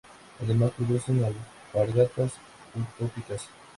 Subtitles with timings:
[0.41, 2.33] Además producen "alpargatas
[2.73, 3.47] utópicas".